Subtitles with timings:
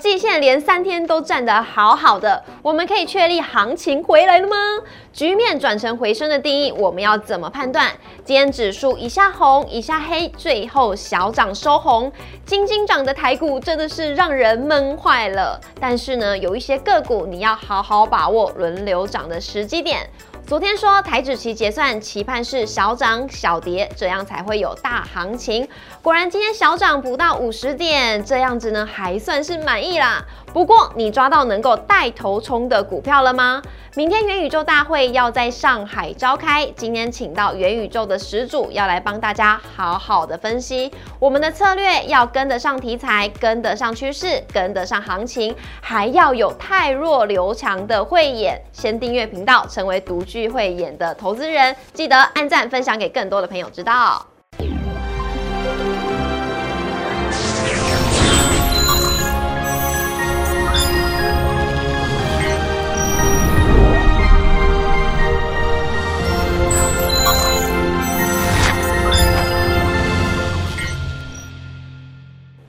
[0.00, 4.56] 季线连三天都站得好好的，我们可以确立行情回来了吗？
[5.12, 7.92] 局面转成回升的定义，我们要怎么判断？
[8.24, 12.10] 今天指数一下红一下黑，最后小涨收红，
[12.46, 15.60] 金金涨的台股真的是让人闷坏了。
[15.78, 20.08] 但是呢，有一些个股你要好好把握轮流涨的时机点。
[20.50, 25.68] 昨天说台指期结算期盼是小涨小跌，这样才会有大行情。
[26.02, 30.26] 果然今天小涨不到五十点，这样子呢还算是满意啦。
[30.52, 33.62] 不过你抓到能够带头冲的股票了吗？
[33.94, 40.90] 明天元宇宙大会要在上海召开，今天请到元宇宙的始祖要来帮大家好好的分析
[41.20, 48.60] 我们的策略，要跟得上题材，跟得上趋势，跟得上行情，还要有太弱留强的慧眼。
[48.72, 54.26] 先订阅频道，成为独居聚会演的投资人，记得按赞分享给更多的朋友知道。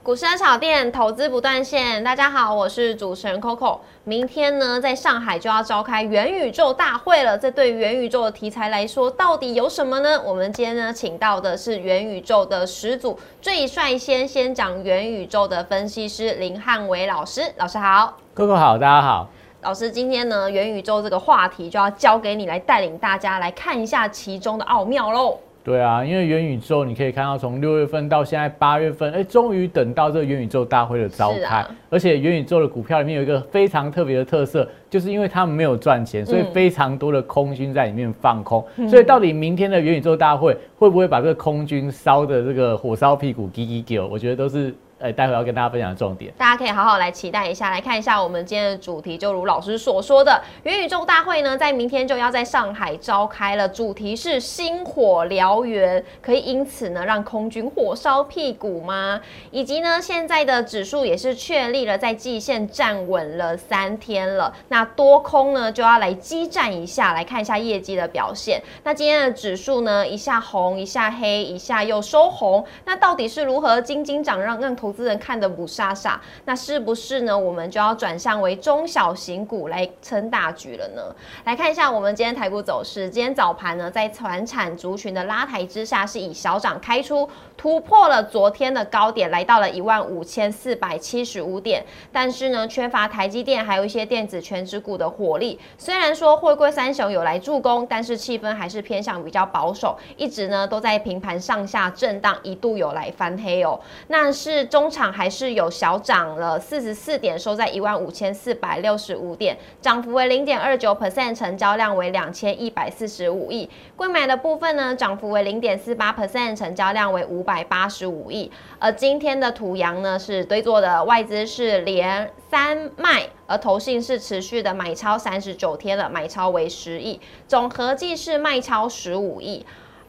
[0.03, 3.77] 股市炒店投资不断线，大家好，我是主持人 Coco。
[4.03, 7.37] 明天呢，在上海就要召开元宇宙大会了。
[7.37, 10.19] 这对元宇宙的题材来说，到底有什么呢？
[10.25, 17.53] 我们今天呢，请到的是元宇宙的始祖，最率先先讲元宇宙的分析师林汉伟老师。
[17.57, 19.29] 老师好，Coco 好，大家好。
[19.61, 25.37] 老师，今天呢，元宇宙这个话题就要交给你来带领大家来看一下其中的奥妙喽。
[25.63, 31.65] 对啊，因为元宇宙你可以看到，从六月份到现在八月份，哎，终于等到这个元宇宙大会的召开。
[31.89, 38.65] 而且元宇宙的股票里面有一个非常特别的特色，就是因为他们没有赚钱，所以非常多的空军在里面放空。
[38.89, 44.07] 所以到底明天的元宇宙大会会不会把这个空军烧的这个火烧屁股，叽叽叫？
[44.07, 44.73] 我觉得都是。
[45.01, 49.17] 哎，待会要跟大家分享的重点，大家可以好好来期待一下，来看一下我们今天的主题。
[49.17, 59.19] 就如老师所说的，元宇宙大会呢，在明天就要在上海召开了，主题是星火燎原，可以因此呢让空军火烧屁股吗？
[59.49, 68.61] 以及呢，现在的指数也是确立了在季线站稳了三天了，那多空呢就要来激战一下，来看一下业绩的表现。
[68.83, 77.37] 那今天的指数呢，一下红，一下黑，一下又收红，那到底是如何金金涨让让投投资人看的不傻傻，那是不是呢？
[77.37, 81.01] 我们就要转向为中小型股来撑大局了呢？
[81.45, 83.09] 来看一下我们今天台股走势。
[83.09, 91.85] 今天早盘呢，在船产族群的拉抬之下，是以小涨开出，突破了昨天的高点，来到了一万五千四百七十五点。
[92.11, 95.57] 但是呢，缺乏台积电还有一些电子全职股的火力。
[95.77, 103.79] 虽然说汇贵三雄有来助攻，但是气氛还是偏向比较保守，一直呢都在平盘上下震荡，一度有来翻黑哦。
[104.09, 104.80] 那是中。
[104.81, 113.69] 中场还是有小涨了四十四点，收在一万五千四百六十五点，涨幅为零点二九 percent，成交量为两千一百四十五亿。
[113.95, 118.51] 贵买的部分呢，涨幅为零点四八 percent，成交量为五百八十五亿。
[118.79, 129.63] 而今天的土洋呢是堆做的，外资是连三卖，而投信是持续的买超三十九天了，买超为十亿，总合计是卖超十五亿。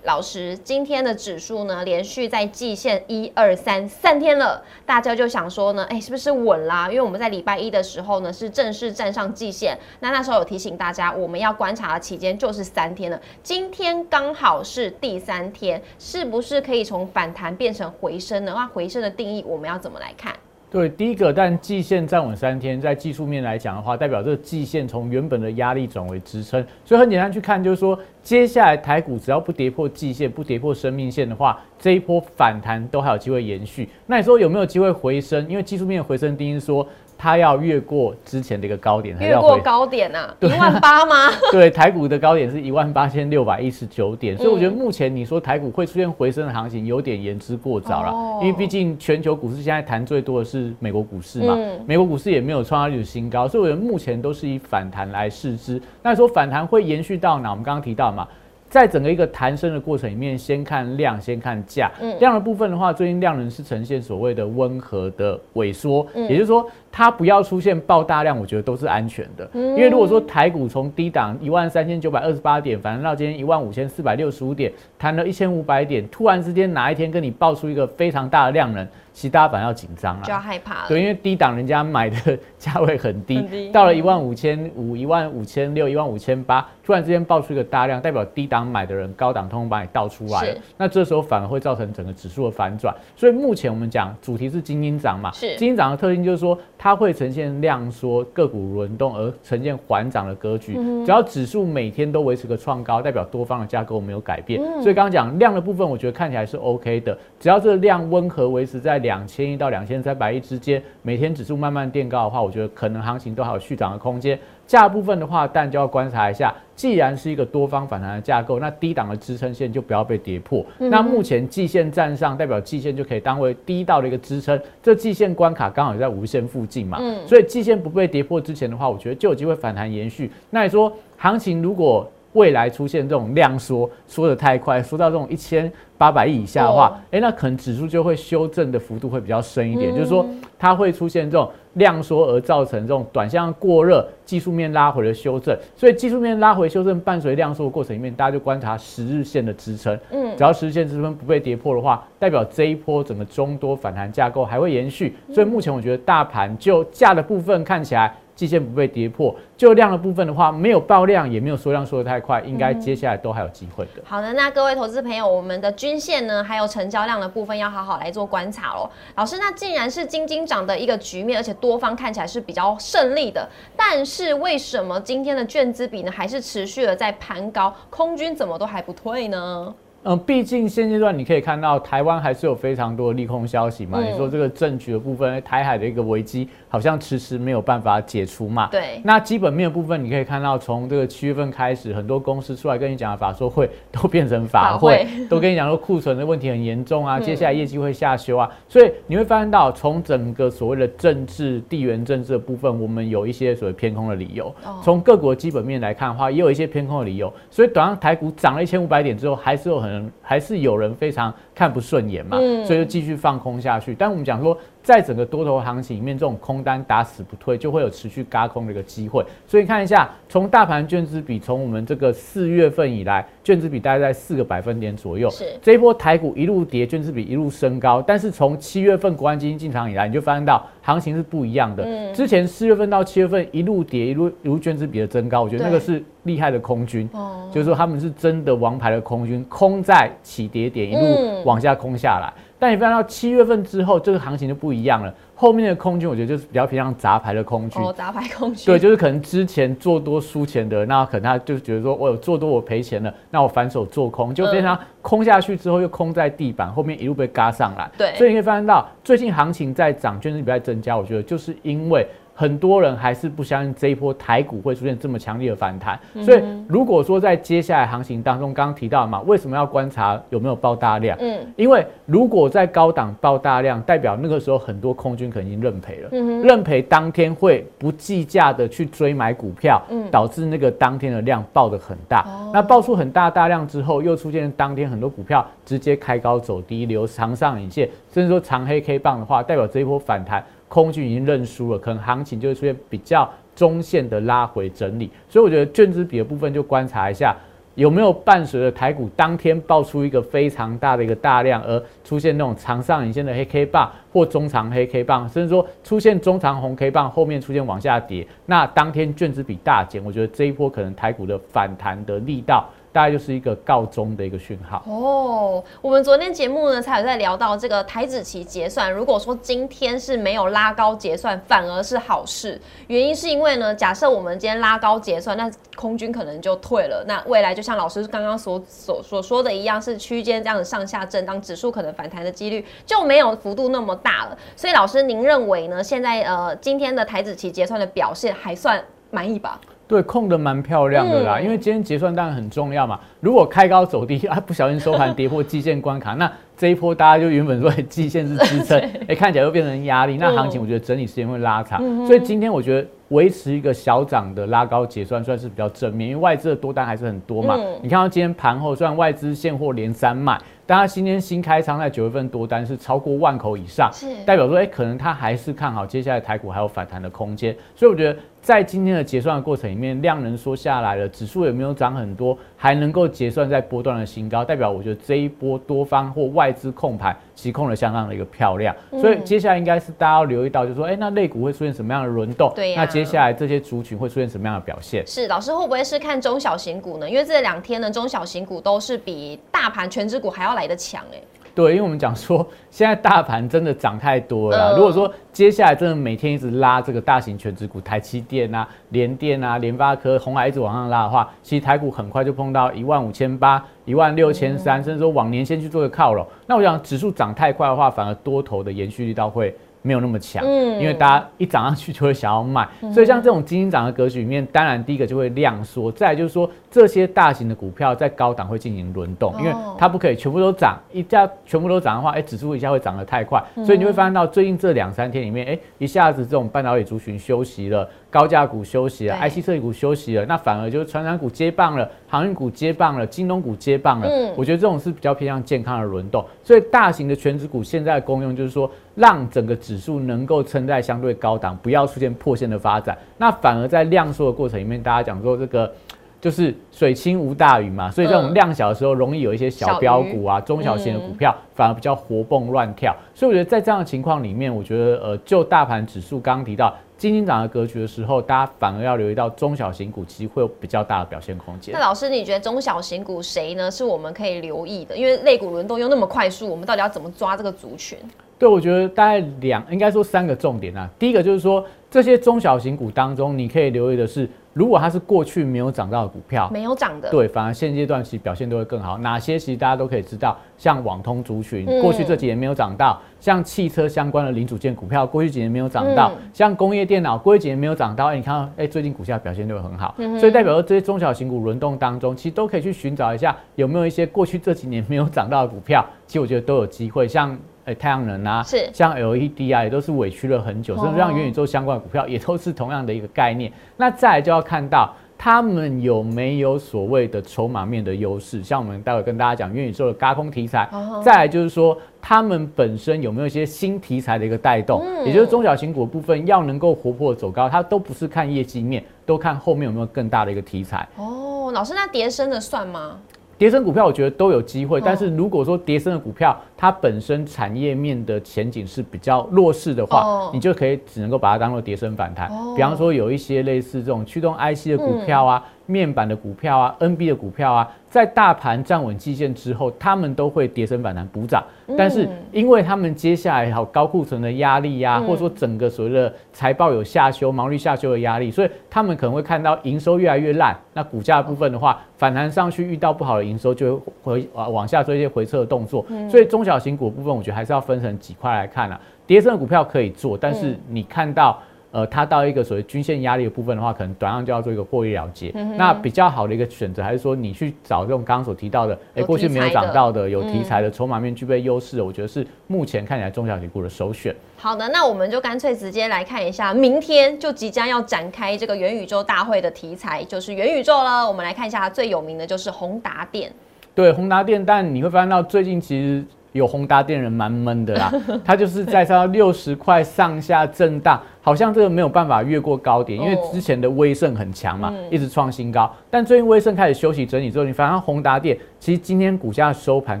[0.04, 6.88] 老师，今天的指数呢，连续在季线一二三三天了，大家就想说呢，哎，是不是稳啦？
[6.88, 13.20] 因为我们在礼拜一的时候呢，是正式站上季线，那那时候有提醒大家，我们要观察的期间就是三天了。
[13.44, 18.52] 今天刚好是第三天，是不是可以从反弹变成回升呢？
[18.56, 20.34] 那回升的定义，我们要怎么来看？
[20.72, 33.86] 对，第一个，但季线站稳三天，在技术面来讲的话，代表这个季线从原本的压力转为支撑，所以很简单去看，就是说，接下来台股只要不跌破季线，不跌破生命线的话，这一波反弹都还有机会延续。
[34.06, 35.46] 那你说有没有机会回升？
[35.46, 36.88] 因为技术面回升，第一说。
[37.22, 41.30] 它要越过之前的一个高点，越过高点啊， 一万八吗？
[41.52, 48.12] 对，台股的高点是一万八千六百一十九点，所以我觉得目前你说台股会出现回升的行情，有点言之过早了。
[48.40, 51.56] 因为毕竟全球股市现在谈最多的是美国股市嘛，
[51.86, 55.80] 美国股市也没有创下历史新高，所以我觉得目前都是以反弹来试之。
[56.02, 57.50] 那说反弹会延续到哪？
[57.50, 58.26] 我们刚刚提到嘛。
[58.68, 61.92] 在整个一个弹升的过程里面，先看量，先看价。
[62.18, 69.48] 量的部分的话，最近量能是呈现所谓的温和的萎缩，也就是说，它不要出现爆大量，我觉得都是安全的。
[69.54, 78.86] 因为如果说台股从低档一万三千九百二十八点，反正到今天一万五千四百六十五点，弹了一千五百点，突然之间哪一天跟你爆出一个非常大的量能？
[79.14, 80.88] 其实大家反而要紧张了，就要害怕了。
[80.88, 92.94] 对，因为低档人家买的价位很低， 到了一万五千五、一万五千六、一万五千八，突然之间爆出一个大量，代表低档档买的人，高档通通把你倒出来了，那这时候反而会造成整个指数的反转。
[93.16, 100.74] 所以目前我们讲主题是精英涨嘛，是精英涨的特性就是说它会呈现量缩、个股轮动而呈现缓涨的格局。
[101.04, 104.60] 只要指数每天都维持个创高，代表多方的架构没有改变。
[104.82, 107.16] 所以刚刚讲量的部分，我觉得看起来是 OK 的。
[107.38, 114.36] 只要这个量温和维持在两千亿到两千三百亿之间，每天指数慢慢垫高的话，我觉得可能行情都还有续涨的空间。
[114.66, 116.54] 价部分的话，但就要观察一下。
[116.74, 120.64] 既然是一个多方反弹的架构，那低档的支撑线就不要被跌破。
[120.78, 124.58] 那目前季线站上，代表季线就可以当为低到的一个支撑。
[124.82, 130.28] 这季线关卡刚好在无限附近嘛，所以季线不被跌破之前的话，我觉得就有机会反弹延续。
[130.50, 140.26] 那你说行情如果未来出现这种量缩，缩的太快，缩到这种一千八百亿以下的话，哎，那可能指数就会修正的幅度会比较深一点，就是说
[140.58, 145.56] 它会出现这种量缩而造成这种短向过热，技术面拉回的修正。
[145.76, 155.14] 所以技术面拉回修正伴随量缩的过程里面，大家就观察十日线的支撑，嗯，只要十日线支撑不被跌破的话，代表这一波整个中多反弹架构还会延续。
[155.32, 158.14] 所以目前我觉得大盘就价的部分看起来。
[158.42, 164.02] 季线不被跌破，就量的部分的话，没有爆量，也没有缩量缩的太快，应该接下来都还有机会的。
[164.02, 168.90] 好的，那各位投资朋友，我们的均线呢，还有成交量的部分，要好好来做观察喽。
[169.14, 179.72] 老师，那既然是金金涨的一个局面，而且多方看起来是比较胜利的，但是为什么今天的券资比呢，还是持续的在盘高，空军怎么都还不退呢？
[180.04, 184.02] 嗯，毕竟现阶段你可以看到台湾还是有非常多的利空消息嘛。
[184.02, 188.66] 你说这个政局的部分，台海的一个危机好像迟迟没有办法解除嘛。
[188.66, 189.00] 对。
[189.04, 198.50] 那基本面的部分，你可以看到从这个七月份开始，很多公司出来跟你讲的法说会都变成法会，都跟你讲说库存的问题很严重啊，接下来业绩会下修啊。
[198.68, 204.52] 所以你会发现到从整个所谓的政治地缘政治的部分，我们有一些所谓偏空的理由。
[204.82, 207.32] 从各国基本面来看的话，也有一些偏空的理由。
[207.52, 209.91] 所以短上台股涨了一千五百点之后，还是有很。
[210.20, 212.36] 还是有人非常看不顺眼嘛，
[212.66, 213.94] 所以就继续放空下去。
[213.94, 214.56] 但我们讲说。
[214.82, 219.24] 在整个多头行情里面，这种空单打死不退，就会有持续嘎空的一个机会。
[219.46, 225.30] 所以看一下，从大盘券资比，从我们这个四月份以来，券资比大概在四个百分点左右。
[225.30, 228.02] 是这一波台股一路跌，券资比一路升高。
[228.02, 231.84] 但是从七月份国安基金进场以来，你就发现到行情是不一样的。
[231.84, 232.12] 嗯。
[232.12, 237.08] 之前四月份到七月份一路跌，一路一路券资比的增高，我觉得那个是厉害的空军。
[237.12, 237.48] 哦。
[237.52, 242.32] 就是说他们是真的王牌的空军，空在起跌点一路往下空下来。
[242.62, 245.12] 但你发现到七月份之后，这个行情就不一样了。
[245.34, 247.82] 后面的空军，我觉得就是比较偏向杂牌的空军。
[247.82, 248.64] 哦，杂牌空军。
[248.64, 257.90] 对，就是可能之前做多输钱的，那可能他就觉得说，我有做多我赔钱了，那我反手做空，就变成空下去之后又空在地板，后面一路被嘎上来。
[257.98, 258.14] 对。
[258.14, 262.06] 所以你可以发现到，最近行情在涨，券值比在增加，我觉得就是因为。
[262.42, 271.16] 很多人还是不相信这一波台股会出现这么强烈的反弹，所以如果说在接下来行情当中，刚刚提到嘛，为什么要观察有没有爆大量？
[271.20, 276.10] 嗯，因为如果在高档爆大量，代表那个时候很多空军可能已经认赔了，
[276.42, 279.80] 认赔当天会不计价的去追买股票，
[280.10, 282.26] 导致那个当天的量爆的很大。
[282.52, 290.44] 那爆出很大大量之后，又出现当天很多股票直接开高走低，留长上影线，甚至说长黑 K 棒的话，代表这一波反弹。
[290.72, 297.36] 空军已经认输了，可能行情就会出现比较中线的拉回整理，所以我觉得券资比的部分就观察一下
[297.74, 312.66] 有没有伴随着台股当天爆出一个非常大的一个大量，而出现那种长上影线的黑 K 棒或中长黑 K 棒，甚至说出现中长红 K 棒后面出现往下跌，那当天券资比大减，我觉得这一波可能台股的反弹的力道。
[312.92, 315.64] 大概就是一个告终的一个讯号哦。
[315.80, 318.92] 我们昨天节目呢，才有在聊到这个台子期结算。
[318.92, 322.60] 如果说今天是没有拉高结算，反而是好事。
[322.88, 327.02] 原因是因为呢，假设我们今天拉高结算，那空军可能就退了。
[327.08, 334.36] 那未来就像老师刚刚所所所说的一样，是区间这样子上下震荡，指数可能反弹的几率就没有幅度那么大了。
[334.54, 335.82] 所以老师，您认为呢？
[335.82, 339.58] 现在呃，今天的台子期结算的表现还算满意吧？
[339.92, 342.98] 对，控的蛮漂亮的啦，因为今天结算当然很重要嘛。
[343.20, 351.78] 如果开高走低 啊，不小心收盘跌破季线关卡，那这一波大家就原本说季线是支撑， 哎，看起来又变成压力，那行情我觉得整理时间会拉长。
[352.06, 357.58] 所以今天我觉得维持一个小涨的拉高结算算是比较正面，因为外资的多单还是很多嘛。
[357.82, 360.38] 你看到今天盘后，虽然外资现货连三卖。
[360.64, 367.54] 但它今天新开仓在九月份多单是超过万口以上，是代表说，哎，可能他还是看好接下来台股还有反弹的空间。
[367.74, 378.74] 所以我觉得在今天的结算的过程里面，量能缩下来了，指数也没有涨很多，还能够结算在波段的新高，代表我觉得这一波多方或外资控盘，其控的相当的一个漂亮。
[378.90, 382.52] 所以接下来应该是大家要留意到，就是说，哎，那类股会出现什么样的轮动？
[382.56, 385.06] 对那接下来这些族群会出现什么样的表现？
[385.06, 387.08] 是老师会不会是看中小型股呢？
[387.08, 391.22] 因为这两天呢，中小型股都是比大盘全指股还要来得强哎。
[391.54, 394.76] 对，因为我们讲说，现在大盘真的涨太多了。
[394.76, 406.26] 如果说接下来真的每天一直拉这个大型全值股，台积电啊、联电啊、联发科、红海一直往上拉的话，其实台股很快就碰到一万五千八、一万六千三，甚至说往年先去做个靠拢。
[406.46, 409.54] 那我想指数涨太快的话，反而多头的延续力道会。
[409.82, 427.88] 没有那么强，嗯，因为大家一涨上去就会想要卖，所以像这种基金涨的格局里面，当然第一个就会量缩，再就是说这些大型的股票在高档会进行轮动，因为它不可以全部都涨，一下全部都涨的话，哎，指数一下会涨得太快，所以你会发现到最近这两三天里面，哎，一下子这种半导体族群休息了。
[428.12, 434.06] 高价股休息了，IC 设计股休息了，那反而就是传染股接棒了，航运股接棒了，金融股接棒了。
[434.06, 436.22] 嗯，我觉得这种是比较偏向健康的轮动。
[436.44, 442.98] 所以大型的全指股现在的功用就是说，让整个指数能够撑在相对高档，不要出现破线的发展。
[443.16, 445.72] 那反而在量缩的过程里面，大家讲说这个
[446.20, 452.94] 就是水清无大鱼嘛，所以这种量小的时候，容易有一些小标股啊、中小型的股票反而比较活蹦乱跳。
[453.14, 456.74] 所以我觉得在这样的情况里面，我觉得呃，就大盘指数刚刚提到。
[457.02, 461.74] 金金涨的格局的时候，大家反而要留意到中小型股，其实会有比较大的表现空间。
[461.74, 463.68] 那老师，你觉得中小型股谁呢？
[463.68, 464.96] 是我们可以留意的？
[464.96, 467.98] 因为类股轮动又那么快速，我们到底要怎么抓这个族群？
[468.38, 470.88] 对，我觉得大概两，应该说三个重点啊。
[470.96, 474.30] 第一个就是说，这些中小型股当中，你可以留意的是。
[474.52, 478.98] 如果它是过去没有涨到的股票，没有涨的，对，反而现阶段其实表现都会更好。
[478.98, 488.06] 哪些其实大家都可以知道，像网通族群，过去这几年没有涨到；像汽车相关的零组件股票，过去几年没有涨到；像工业电脑，过去几年没有涨到。
[488.06, 489.94] 哎，你看到，哎，最近股价表现就会很好。
[490.18, 495.84] 所以代表说，这些中小型股轮动当中，其实都可以去寻找一下有没有一些过去这几年没有涨到的股票。
[496.06, 497.38] 其实我觉得都有机会，像。
[497.64, 503.52] 哎，太阳能啊，是像 LED 啊，也都是委屈了很久，甚至让元宇宙相关的股票也都是同样的一个概念。
[503.76, 510.68] 那再就要看到他们有没有所谓的筹码面的优势，像我们待会跟大家讲元宇宙的高空题材。
[511.04, 520.88] 再来就是说，他们本身有没有一些新题材的一个带动，也就是中小型股部分要能够活泼走高，它都不是看业绩面，都看后面有没有更大的一个题材。
[520.96, 522.98] 哦，老师，那叠升的算吗？
[523.38, 532.30] 叠升股票我觉得都有机会，但是如果说叠升的股票它本身产业面的前景是比较弱势的话，你就可以只能够把它当做叠升反弹。
[532.54, 535.44] 比方说有一些类似这种驱动 IC 的股票啊。
[535.66, 541.44] 面板的股票啊，NB 的股票啊，在大盘站稳季线之后，他们都会跌升反弹补涨。
[541.76, 550.58] 但是，因为他们接下来好高库存的压力呀，或者说整个所谓的财报有下修、毛利下修的压力，所以他们可能会看到营收越来越烂。
[550.72, 555.84] 那股价部分的话，反弹上去遇到不好的营收，就会回往下做一些回撤的动作。
[556.08, 558.80] 所以中小型股部分，我觉得还是要分成几块来看啊。
[559.06, 561.38] 跌升的股票可以做，但是你看到。
[561.72, 565.32] 呃，它到一个所谓均线压力的部分的话，可能短上就要做一个获利了结。
[565.56, 574.14] 那比较好的一个选择，还是说你去找这种刚刚所提到的，哎，过去没有涨到的、有题材的、筹码面具备优势的，我觉得是目前看起来中小型股的首选。
[574.36, 581.08] 好的，那我们就干脆直接来看一下，明天就即将要展开这个元宇宙大会的题材，就是元宇宙了。
[581.08, 583.32] 我们来看一下最有名的就是宏达电。
[583.74, 586.04] 对，宏达电，但你会发现到最近其实。
[586.32, 587.92] 有宏达电人蛮闷的啦，
[588.24, 595.70] 它就是在到六十块上下震荡，好像这个没有办法越过高点，因为之前的威盛很强嘛，一直创新高。
[595.90, 600.00] 但最近威盛开始休息整理之后，你发现宏达电其实今天股价收盘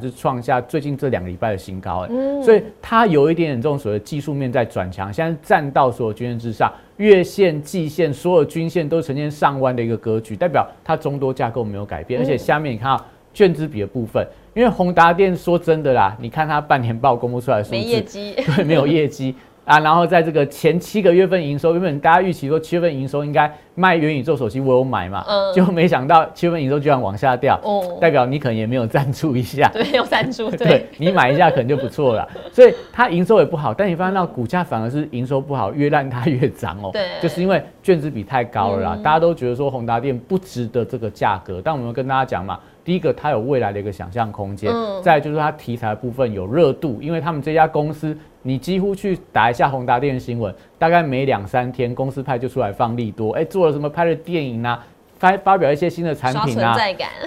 [0.00, 14.26] 是创下最近这两个礼拜的新高，哎，所以它有一点点这种所谓技术面在转强，现在站到所有均线之上，月线、季线所有均线都呈现上弯的一个格局，代表它中多架构没有改变，而且下面你看到券资比的部分。
[14.54, 19.34] 因为宏达电说真的啦，你看它半年报公布出来的数字，没业绩， 对，没有业绩
[19.64, 19.78] 啊。
[19.78, 32.28] 然后在这个前七个月份营收，原本大家预期说七月份营收应该卖元宇宙手机，我有买嘛，嗯，就没想到七月份营收居然往下掉，哦，代表你可能也没有赞助一下， 对，有赞助， 对，你买一下可能就不错了。
[32.52, 42.60] 所以它营收也不好，但你发现到股价反而是营收不好，越烂它越涨哦，对，就是因为卷子比太高了啦，大家都觉得说宏达电不值得这个价格，但我们跟大家讲嘛。
[42.84, 44.72] 第一个，它有未来的一个想象空间；
[45.02, 54.84] 再就是它题材部分有热度，因为他们这家公司，你几乎去打一下宏达电新闻，大概每两三天公司派就出来放利多，哎，做了什么拍的电影啊，
[55.16, 56.74] 发发表一些新的产品啊，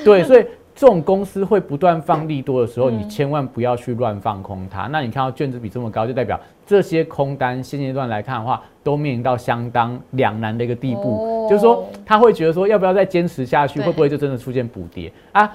[0.03, 0.45] 对，所以
[0.75, 4.87] 这种公司会不断放 利多的时候，你千万不要去乱放空它。
[4.87, 15.11] 那你看到卷子比这么高，就代表这些空单现阶段来看的话，都面临到相当两难的一个地步，就是说他会觉得说要不要再坚持下去，会不会就真的出现补跌？
[15.31, 15.51] 啊？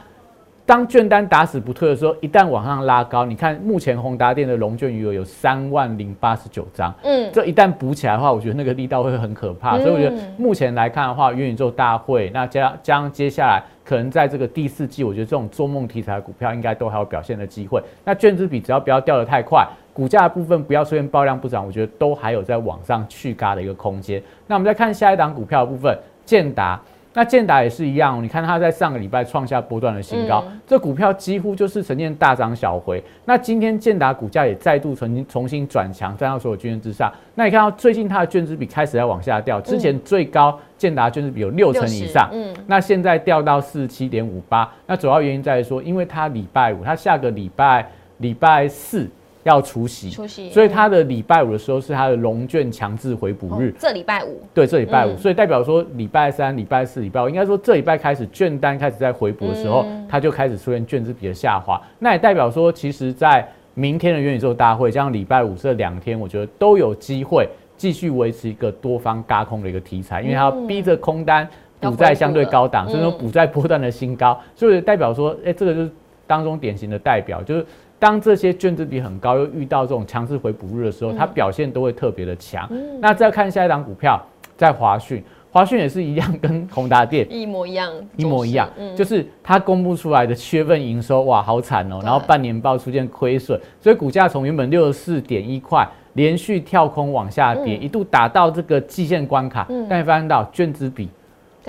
[0.67, 17.83] 当券单打死不退的时候，一旦往上拉高，你看目前宏达电的龙券余额有三万零八十九张，嗯，这一旦补起来的话，我觉得那个力道会很可怕，所以我觉得目前来看的话，元宇宙大会那将将接下来可能在这个第四季，我觉得这种做梦题材的股票应该都还有表现的机会。
[18.05, 19.67] 那券资比只要不要掉的太快，
[20.01, 24.23] 股价部分不要出现爆量不涨，我觉得都还有在往上去嘎的一个空间。
[24.47, 26.81] 那我们再看下一档股票的部分，建达。
[27.13, 33.03] 那建达也是一样，你看它在上个礼拜创下波段的新高，这股票几乎就是呈现大涨小回。
[33.27, 37.13] 那今天建达股价也再度重新重新转强，站到所有均线之上。
[37.35, 44.73] 那你看到最近它的券资比开始在往下掉，之前最高建达券资比有六成以上，嗯，那现在掉到四十七点五八。
[44.87, 49.07] 那主要原因在于说，因为它礼拜五，它下个礼拜礼拜四。
[49.43, 53.75] 要除夕，除夕，所以他的礼拜五的时候是他的龙卷强制回补日。
[53.79, 61.81] 这礼拜五，对，这礼拜五，所以代表说礼拜三、礼拜四、礼拜五，应该说这礼拜开始券单开始在回补的时候，它就开始出现券资比的下滑。
[61.99, 71.49] 那也代表说，其实，在明天的元宇宙大会，像礼拜五这两天，我觉得都有机会继续维持一个多方嘎空的一个题材，因为它逼着空单
[71.81, 75.91] 补在相对高档，所以说补在波段的新高，所以代表说，哎，这个就是
[76.27, 77.65] 当中典型的代表，就是。
[78.01, 82.67] 当这些卷子比很高，又遇到这种强势回补日的时候，它表现都会特别的强。
[82.99, 84.19] 那再看下一档股票，
[84.57, 88.67] 在华讯，华讯也是一样，跟宏达电一模一样，一模一样，
[88.97, 101.07] 就是它公布出来的七月份营收，哇，好惨哦，然后半年报出现亏损，所以股价从原本六十四点一块，连续跳空往下跌，一度打到这个季线关卡，但你发现到卷子比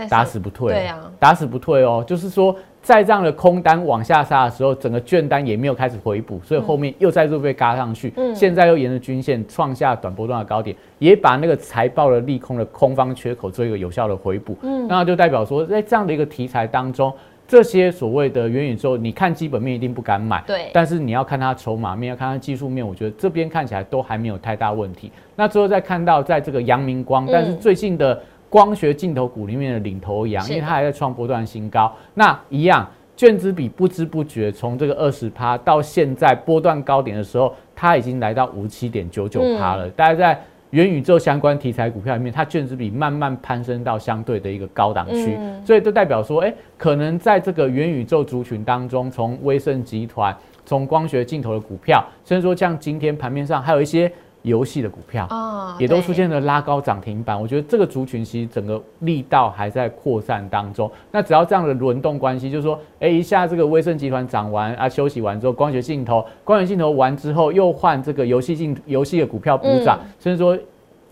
[0.10, 2.56] 打死不退，对啊，打死不退哦，就是说。
[2.82, 8.12] 在这样的空单往下杀的时候，整个券单也没有开始回补，所以后面又再度被嘎上去。
[8.18, 14.58] 嗯，现在又沿着均线创下短波段的高点，也把那个财报的利空的空方缺口做一个有效的回补。
[14.64, 17.14] 嗯，那就代表说，在这样的一个题材当中，
[17.48, 20.44] 这些所谓的元宇宙，你看基本面一定不敢买。
[20.48, 25.12] 对，但是你要看它筹码面，要看它技术面，我觉得这边看起来都还没有太大问题。
[25.36, 28.20] 那最后再看到在这个阳明光，但是最近的。
[28.52, 31.90] 光学镜头股里面的领头羊，因为它还在创波段新高。
[32.14, 39.90] 那一样，卷资比不知不觉从这个二十趴到现在波段高点的时候，它已经来到五七点九九趴了。
[39.92, 54.12] 大家在元宇宙相关题材股票里面，它卷资比慢慢攀升到相对的一个高档区，所以就代表说，哎，可能在这个元宇宙族群当中，从威盛集团、从光学镜头的股票，甚至说像今天盘面上还有一些。
[54.44, 57.40] 游戏的股票啊，也都出现了拉高涨停板。
[57.40, 60.90] 我觉得这个族群其实整个力道还在扩散当中。
[61.12, 70.58] 那只要这样的轮动关系，就是说，哎，一下这个威盛集团涨完啊，休息完之后，光学镜头，光学镜头完之后，又换这个游戏镜游戏的股票补涨，甚至说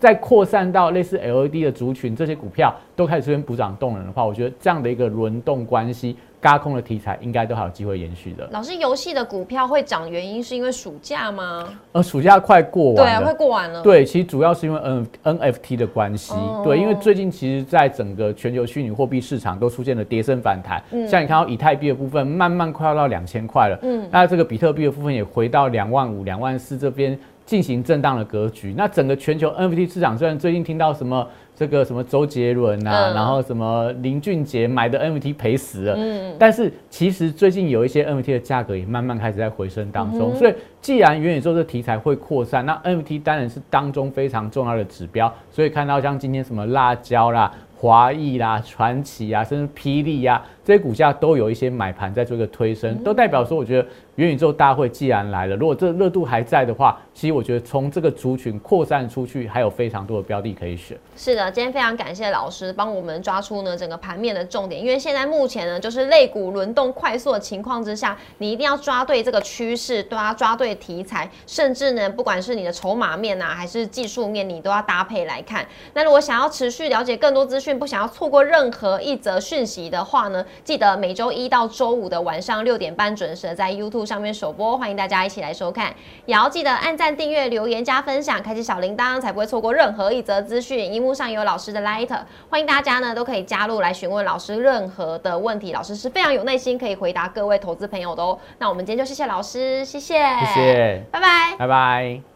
[0.00, 6.16] 再扩散到类似 LED 的族群，这些股票都开始出现补涨动能的话，我觉得这样的一个轮动关系。
[6.40, 8.48] 嘎空的题材应该都还有机会延续的。
[8.50, 11.68] 老师，游戏的股票会涨，原因是因为暑假吗？
[11.92, 13.82] 呃，暑假快过完了，对啊，快过完了。
[13.82, 14.80] 对，其实主要是因为
[15.22, 16.32] N NFT 的关系。
[16.64, 20.82] 对，因为最近其实在整个全球虚拟货币市场都出现了跌升反弹。
[20.92, 21.06] 嗯。
[21.06, 23.78] 像你看到以太币的部分慢慢快要到两千块了。
[23.82, 24.08] 嗯。
[24.10, 27.18] 那这个比特币的部分也回到两万五、两万四这边
[27.50, 28.72] 进行震荡的格局。
[28.76, 31.26] 那整个全球 NFT 市场虽然最近听到什么？
[31.56, 47.52] 这个什么周杰伦啊，然后什么林俊杰买的 NFT 赔死了，嗯，但是其实最近有一些 NFT 的价格也慢慢开始在回升当中，所以既然元宇宙这题材会扩散，那 NFT 当然是当中非常重要的指标，所以看到像今天什么辣椒啦。
[47.76, 53.88] 华裔啦、传奇啊，甚至霹雳呀，这些股价都有一些买盘在做一个推升，都代表说，我觉得
[54.20, 60.94] 元宇宙大会既然来了，如果这热度还在的话，其实我觉得从这个族群扩散出去，还有非常多的标的可以选。
[61.16, 75.66] 是的，今天非常感谢老师帮我们抓出呢整个盘面的重点，因为现在目前呢就是类股轮动快速的情况之下，你一定要抓对这个趋势，都要抓对题材，甚至呢不管是你的筹码面啊，还是技术面，你都要搭配来看。
[75.94, 85.94] 那如果想要持续了解更多资讯，不想要错过任何一则讯息的话呢，记得每周一到周五的晚上六点半准时在 YouTube 上面首播，欢迎大家一起来收看。
[86.26, 90.92] 也要记得按赞、订阅、留言、加分享，开启小铃铛，才不会错过任何一则资讯。
[90.92, 92.10] 荧幕上有老师的 Light，
[92.48, 98.36] 欢迎大家呢都可以加入来询问老师任何的问题，老师是非常有耐心可以回答各位投资朋友的哦。
[98.58, 102.29] 那我们今天就谢谢老师，谢谢，谢谢，拜拜，拜拜。